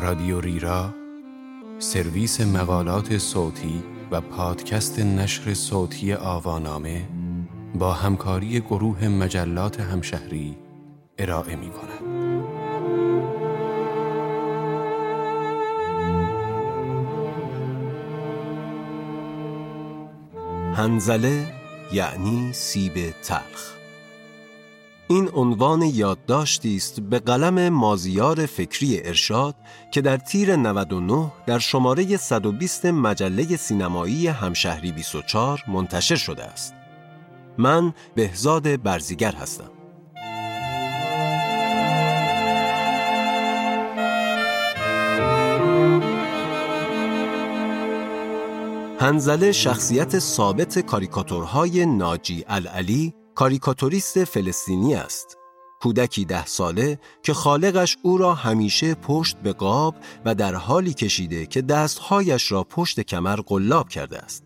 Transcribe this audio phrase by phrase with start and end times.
[0.00, 0.94] رادیو ریرا
[1.78, 7.08] سرویس مقالات صوتی و پادکست نشر صوتی آوانامه
[7.74, 10.56] با همکاری گروه مجلات همشهری
[11.18, 12.28] ارائه می کند.
[20.74, 21.46] هنزله
[21.92, 23.77] یعنی سیب تلخ
[25.10, 29.54] این عنوان یادداشتی است به قلم مازیار فکری ارشاد
[29.90, 36.74] که در تیر 99 در شماره 120 مجله سینمایی همشهری 24 منتشر شده است.
[37.58, 39.70] من بهزاد برزیگر هستم.
[49.00, 55.36] هنزله شخصیت ثابت کاریکاتورهای ناجی العلی کاریکاتوریست فلسطینی است.
[55.80, 61.46] کودکی ده ساله که خالقش او را همیشه پشت به قاب و در حالی کشیده
[61.46, 64.44] که دستهایش را پشت کمر قلاب کرده است.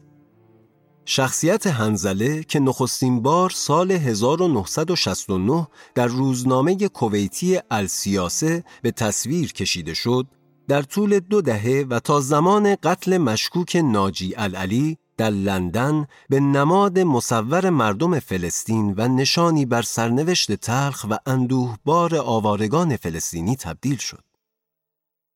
[1.04, 10.26] شخصیت هنزله که نخستین بار سال 1969 در روزنامه کویتی السیاسه به تصویر کشیده شد،
[10.68, 16.98] در طول دو دهه و تا زمان قتل مشکوک ناجی العلی در لندن به نماد
[16.98, 24.24] مصور مردم فلسطین و نشانی بر سرنوشت تلخ و اندوهبار آوارگان فلسطینی تبدیل شد.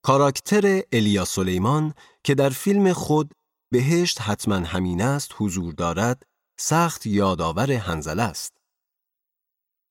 [0.02, 3.34] کاراکتر الیا سلیمان که در فیلم خود
[3.72, 6.22] بهشت حتما همین است حضور دارد
[6.58, 8.56] سخت یادآور هنزل است.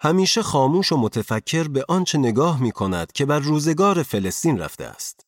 [0.01, 5.25] همیشه خاموش و متفکر به آنچه نگاه می کند که بر روزگار فلسطین رفته است.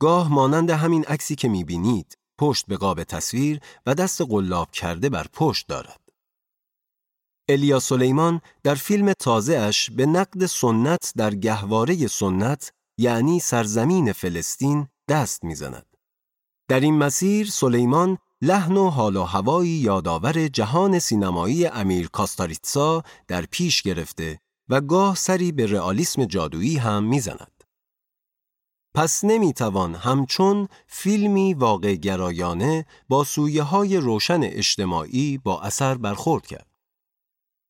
[0.00, 5.08] گاه مانند همین عکسی که می بینید پشت به قاب تصویر و دست قلاب کرده
[5.08, 6.00] بر پشت دارد.
[7.48, 14.88] الیا سلیمان در فیلم تازه اش به نقد سنت در گهواره سنت یعنی سرزمین فلسطین
[15.08, 15.86] دست می‌زند.
[16.68, 23.42] در این مسیر سلیمان لحن و حال و هوایی یادآور جهان سینمایی امیر کاستاریتسا در
[23.42, 27.53] پیش گرفته و گاه سری به رئالیسم جادویی هم می‌زند.
[28.94, 36.66] پس نمی‌توان همچون فیلمی واقع گرایانه با سویه های روشن اجتماعی با اثر برخورد کرد.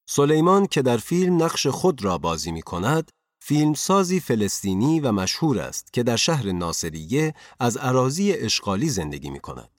[0.08, 3.10] سلیمان که در فیلم نقش خود را بازی می کند،
[3.42, 9.70] فیلمسازی فلسطینی و مشهور است که در شهر ناصریه از عراضی اشغالی زندگی می کند.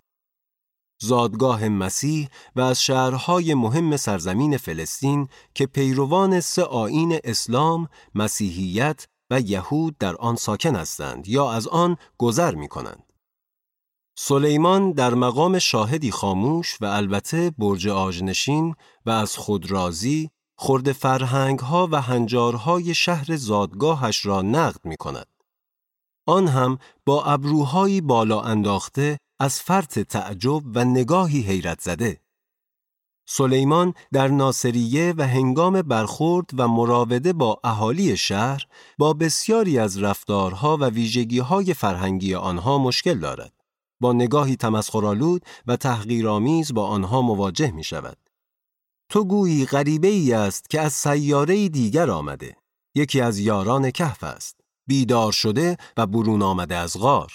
[1.01, 9.39] زادگاه مسیح و از شهرهای مهم سرزمین فلسطین که پیروان سه آین اسلام، مسیحیت و
[9.39, 13.13] یهود در آن ساکن هستند یا از آن گذر می کنند.
[14.17, 18.75] سلیمان در مقام شاهدی خاموش و البته برج آجنشین
[19.05, 25.27] و از خود راضی خورد فرهنگ ها و هنجارهای شهر زادگاهش را نقد می کند.
[26.27, 32.21] آن هم با ابروهایی بالا انداخته از فرط تعجب و نگاهی حیرت زده.
[33.25, 40.77] سلیمان در ناصریه و هنگام برخورد و مراوده با اهالی شهر با بسیاری از رفتارها
[40.77, 43.53] و ویژگیهای فرهنگی آنها مشکل دارد.
[43.99, 48.17] با نگاهی تمسخرآلود و تحقیرآمیز با آنها مواجه می شود.
[49.09, 52.55] تو گویی غریبه ای است که از سیاره دیگر آمده.
[52.95, 54.59] یکی از یاران کهف است.
[54.87, 57.31] بیدار شده و برون آمده از غار.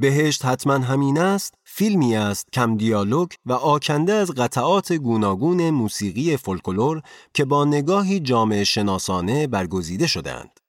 [0.00, 7.02] بهشت حتما همین است فیلمی است کم دیالوگ و آکنده از قطعات گوناگون موسیقی فولکلور
[7.34, 10.60] که با نگاهی جامعه شناسانه برگزیده شدهاند.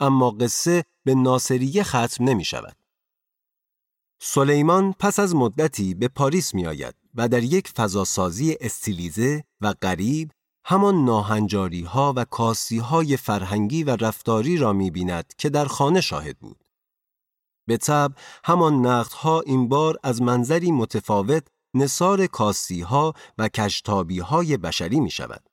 [0.00, 2.76] اما قصه به ناصریه ختم نمی شود.
[4.20, 10.30] سلیمان پس از مدتی به پاریس می آید و در یک فضاسازی استیلیزه و غریب
[10.64, 16.00] همان ناهنجاری ها و کاسی های فرهنگی و رفتاری را می بیند که در خانه
[16.00, 16.61] شاهد بود.
[17.66, 18.12] به طب
[18.44, 25.10] همان نقدها این بار از منظری متفاوت نصار کاسی ها و کشتابی های بشری می
[25.10, 25.48] شود.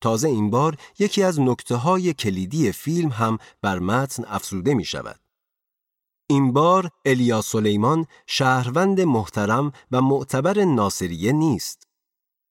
[0.00, 5.20] تازه این بار یکی از نکته های کلیدی فیلم هم بر متن افزوده می شود.
[6.28, 11.86] این بار الیا سلیمان شهروند محترم و معتبر ناصریه نیست.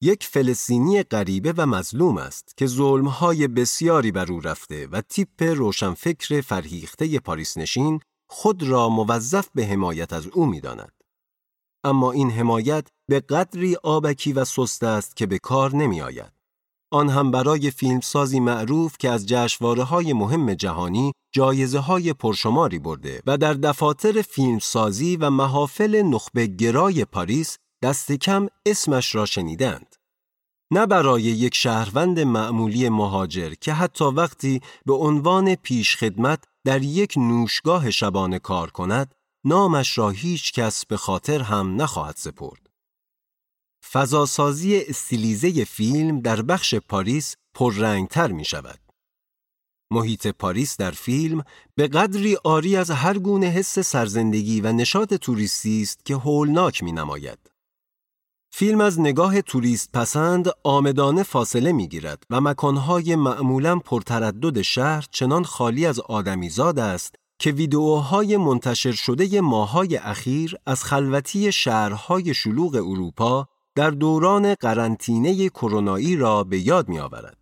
[0.01, 6.41] یک فلسطینی غریبه و مظلوم است که ظلمهای بسیاری بر او رفته و تیپ روشنفکر
[6.41, 7.99] فرهیخته پاریس نشین
[8.37, 10.91] خود را موظف به حمایت از او می داند.
[11.83, 16.33] اما این حمایت به قدری آبکی و سست است که به کار نمی آید.
[16.91, 23.21] آن هم برای فیلمسازی معروف که از جشواره های مهم جهانی جایزه های پرشماری برده
[23.25, 29.94] و در دفاتر فیلمسازی و محافل نخبه گرای پاریس دست کم اسمش را شنیدند.
[30.75, 37.91] نه برای یک شهروند معمولی مهاجر که حتی وقتی به عنوان پیشخدمت در یک نوشگاه
[37.91, 42.69] شبانه کار کند نامش را هیچ کس به خاطر هم نخواهد سپرد.
[43.91, 48.79] فضاسازی استیلیزه فیلم در بخش پاریس پررنگتر می شود.
[49.91, 51.43] محیط پاریس در فیلم
[51.75, 56.91] به قدری آری از هر گونه حس سرزندگی و نشاط توریستی است که هولناک می
[56.91, 57.54] نماید.
[58.57, 65.43] فیلم از نگاه توریست پسند آمدانه فاصله می گیرد و مکانهای معمولا پرتردد شهر چنان
[65.43, 73.47] خالی از آدمیزاد است که ویدئوهای منتشر شده ماهای اخیر از خلوتی شهرهای شلوغ اروپا
[73.75, 77.37] در دوران قرنطینه کرونایی را به یاد می آورد.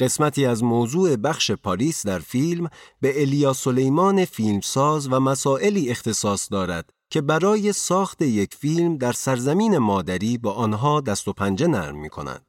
[0.00, 2.68] قسمتی از موضوع بخش پاریس در فیلم
[3.00, 9.78] به الیا سلیمان فیلمساز و مسائلی اختصاص دارد که برای ساخت یک فیلم در سرزمین
[9.78, 12.46] مادری با آنها دست و پنجه نرم می کنند.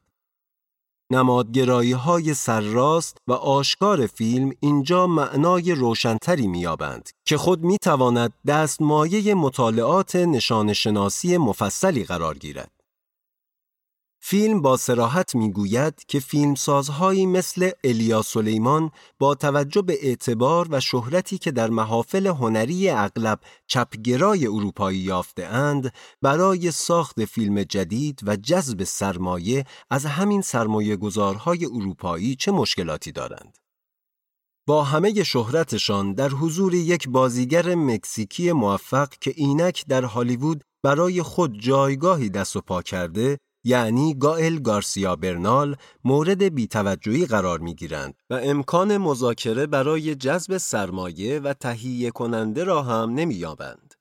[1.10, 10.16] نمادگرایی های سرراست و آشکار فیلم اینجا معنای روشنتری میابند که خود می‌تواند دستمایه مطالعات
[10.16, 12.73] نشان شناسی مفصلی قرار گیرد.
[14.26, 21.38] فیلم با سراحت می‌گوید که فیلمسازهایی مثل الیا سلیمان با توجه به اعتبار و شهرتی
[21.38, 25.92] که در محافل هنری اغلب چپگرای اروپایی یافته اند
[26.22, 33.58] برای ساخت فیلم جدید و جذب سرمایه از همین سرمایه گذارهای اروپایی چه مشکلاتی دارند.
[34.66, 41.60] با همه شهرتشان در حضور یک بازیگر مکزیکی موفق که اینک در هالیوود برای خود
[41.60, 48.40] جایگاهی دست و پا کرده یعنی گائل گارسیا برنال مورد بیتوجهی قرار می گیرند و
[48.42, 53.94] امکان مذاکره برای جذب سرمایه و تهیه کننده را هم نمی یابند.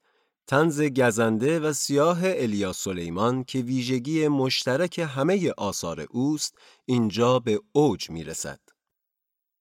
[0.47, 8.09] تنز گزنده و سیاه الیا سلیمان که ویژگی مشترک همه آثار اوست اینجا به اوج
[8.09, 8.59] می رسد.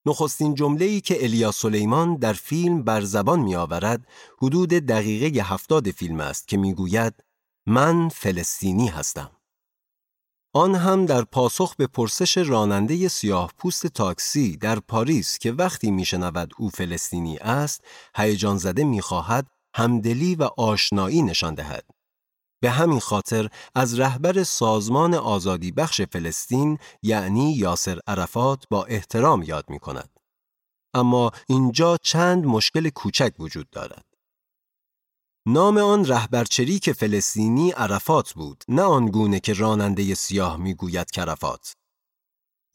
[0.06, 4.06] نخستین جمله ای که الیا سلیمان در فیلم بر زبان می آورد
[4.43, 7.14] حدود دقیقه هفتاد فیلم است که می گوید
[7.66, 9.31] من فلسطینی هستم.
[10.54, 16.52] آن هم در پاسخ به پرسش راننده سیاه پوست تاکسی در پاریس که وقتی میشنود
[16.58, 17.84] او فلسطینی است
[18.16, 21.84] هیجان زده می‌خواهد همدلی و آشنایی نشان دهد
[22.62, 29.64] به همین خاطر از رهبر سازمان آزادی بخش فلسطین یعنی یاسر عرفات با احترام یاد
[29.70, 30.10] می کند.
[30.94, 34.11] اما اینجا چند مشکل کوچک وجود دارد.
[35.46, 41.72] نام آن رهبرچریک فلسطینی عرفات بود نه آنگونه که راننده سیاه می‌گوید کرفات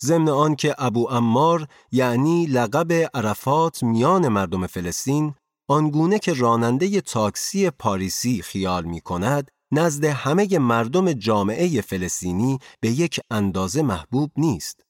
[0.03, 5.35] ضمن آن که ابو امار یعنی لقب عرفات میان مردم فلسطین
[5.69, 13.19] آنگونه که راننده تاکسی پاریسی خیال می کند نزد همه مردم جامعه فلسطینی به یک
[13.31, 14.86] اندازه محبوب نیست.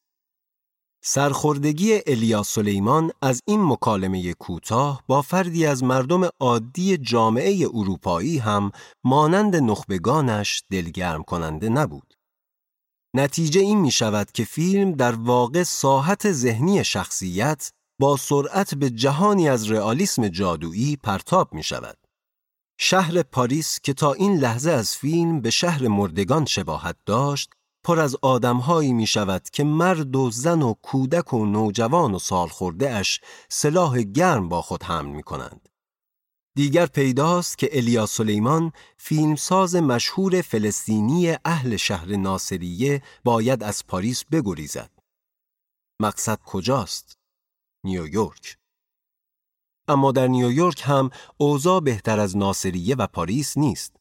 [1.04, 8.72] سرخوردگی الیا سلیمان از این مکالمه کوتاه با فردی از مردم عادی جامعه اروپایی هم
[9.04, 12.14] مانند نخبگانش دلگرم کننده نبود.
[13.16, 19.50] نتیجه این می شود که فیلم در واقع ساحت ذهنی شخصیت با سرعت به جهانی
[19.50, 21.98] از رئالیسم جادویی پرتاب می شود.
[22.80, 27.50] شهر پاریس که تا این لحظه از فیلم به شهر مردگان شباهت داشت
[27.88, 32.48] پر از آدمهایی می شود که مرد و زن و کودک و نوجوان و سال
[32.48, 35.70] خورده اش سلاح گرم با خود حمل می کنند.
[36.56, 44.92] دیگر پیداست که الیا سلیمان فیلمساز مشهور فلسطینی اهل شهر ناصریه باید از پاریس بگریزد.
[46.02, 47.18] مقصد کجاست؟
[47.84, 48.58] نیویورک.
[49.88, 53.97] اما در نیویورک هم اوضاع بهتر از ناصریه و پاریس نیست.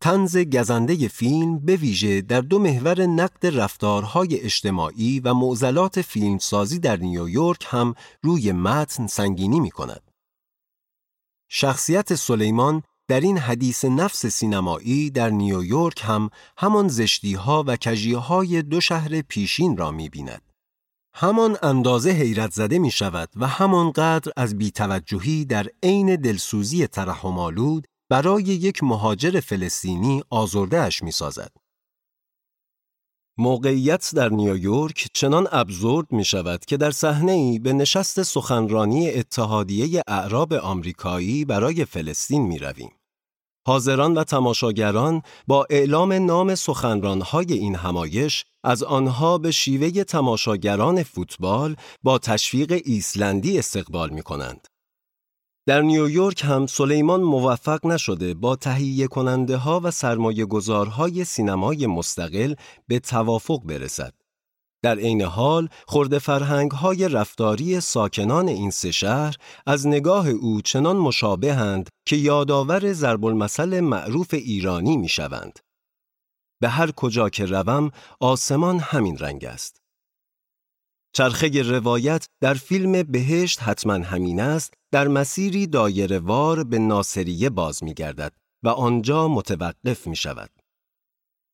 [0.00, 6.96] تنز گزنده فیلم به ویژه در دو محور نقد رفتارهای اجتماعی و معضلات فیلمسازی در
[6.96, 10.10] نیویورک هم روی متن سنگینی می کند.
[11.50, 18.14] شخصیت سلیمان در این حدیث نفس سینمایی در نیویورک هم همان زشتی ها و کجی
[18.14, 20.42] های دو شهر پیشین را می بیند.
[21.14, 27.86] همان اندازه حیرت زده می شود و همان قدر از بیتوجهی در عین دلسوزی ترحمالود
[28.10, 31.52] برای یک مهاجر فلسطینی آزردهش می سازد.
[33.38, 40.02] موقعیت در نیویورک چنان ابزورد می شود که در صحنه ای به نشست سخنرانی اتحادیه
[40.08, 42.90] اعراب آمریکایی برای فلسطین می رویم.
[43.66, 51.76] حاضران و تماشاگران با اعلام نام سخنرانهای این همایش از آنها به شیوه تماشاگران فوتبال
[52.02, 54.68] با تشویق ایسلندی استقبال می کنند.
[55.68, 62.54] در نیویورک هم سلیمان موفق نشده با تهیه کننده ها و سرمایه گذارهای سینمای مستقل
[62.86, 64.14] به توافق برسد.
[64.82, 70.96] در عین حال خورده فرهنگ های رفتاری ساکنان این سه شهر از نگاه او چنان
[70.96, 75.58] مشابهند که یادآور ضرب المثل معروف ایرانی می شوند.
[76.60, 79.77] به هر کجا که روم آسمان همین رنگ است.
[81.12, 87.84] چرخه روایت در فیلم بهشت حتما همین است در مسیری دایره وار به ناصریه باز
[87.84, 90.50] می گردد و آنجا متوقف می شود.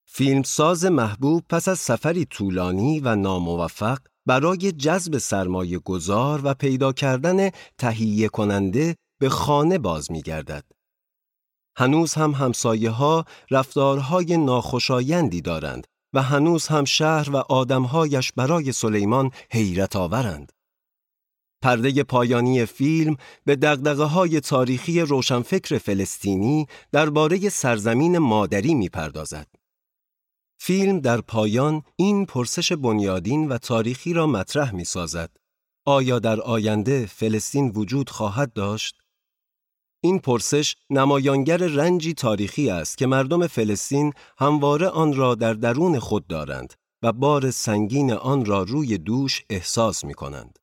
[0.07, 7.51] فیلمساز محبوب پس از سفری طولانی و ناموفق برای جذب سرمایه گذار و پیدا کردن
[7.79, 10.65] تهیه کننده به خانه باز می گردد.
[11.77, 19.31] هنوز هم همسایه ها رفتارهای ناخوشایندی دارند و هنوز هم شهر و آدمهایش برای سلیمان
[19.51, 20.53] حیرت آورند.
[21.63, 29.47] پرده پایانی فیلم به دقدقه های تاریخی روشنفکر فلسطینی درباره سرزمین مادری می پردازد.
[30.59, 35.31] فیلم در پایان این پرسش بنیادین و تاریخی را مطرح می سازد.
[35.87, 39.04] آیا در آینده فلسطین وجود خواهد داشت؟
[40.05, 46.27] این پرسش نمایانگر رنجی تاریخی است که مردم فلسطین همواره آن را در درون خود
[46.27, 50.59] دارند و بار سنگین آن را روی دوش احساس می کنند.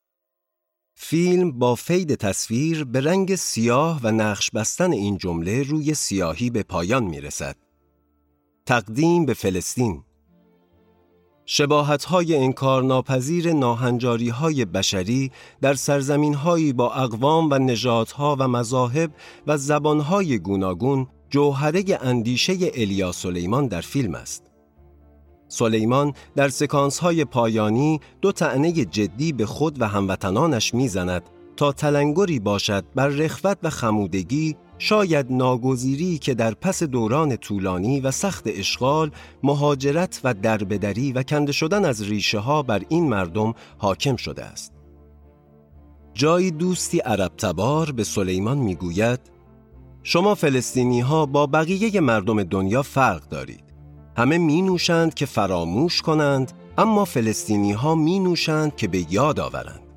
[0.95, 6.63] فیلم با فید تصویر به رنگ سیاه و نقش بستن این جمله روی سیاهی به
[6.63, 7.55] پایان می رسد.
[8.65, 10.03] تقدیم به فلسطین
[11.53, 15.31] شباهت های انکار ناپذیر ناهنجاری های بشری
[15.61, 19.11] در سرزمین هایی با اقوام و نژادها و مذاهب
[19.47, 24.43] و زبان های گوناگون جوهره اندیشه الیا سلیمان در فیلم است.
[25.47, 31.23] سلیمان در سکانس های پایانی دو تعنی جدی به خود و هموطنانش می‌زند
[31.57, 38.11] تا تلنگری باشد بر رخوت و خمودگی شاید ناگزیری که در پس دوران طولانی و
[38.11, 39.11] سخت اشغال
[39.43, 44.73] مهاجرت و دربدری و کنده شدن از ریشه ها بر این مردم حاکم شده است.
[46.13, 49.19] جایی دوستی عرب تبار به سلیمان می‌گوید
[50.03, 53.63] شما فلسطینی ها با بقیه مردم دنیا فرق دارید.
[54.17, 59.90] همه می نوشند که فراموش کنند اما فلسطینی ها می نوشند که به یاد آورند.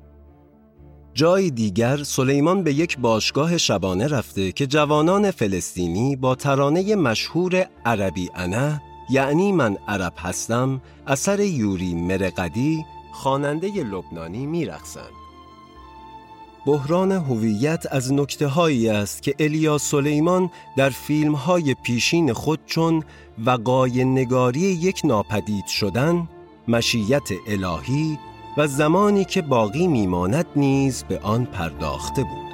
[1.15, 8.29] جای دیگر سلیمان به یک باشگاه شبانه رفته که جوانان فلسطینی با ترانه مشهور عربی
[8.35, 15.13] انه یعنی من عرب هستم اثر یوری مرقدی خواننده لبنانی میرقصند.
[16.65, 23.03] بحران هویت از نکته هایی است که الیا سلیمان در فیلم های پیشین خود چون
[23.45, 26.29] وقای نگاری یک ناپدید شدن،
[26.67, 28.17] مشیت الهی
[28.57, 32.44] و زمانی که باقی میماند نیز به آن پرداخته بود.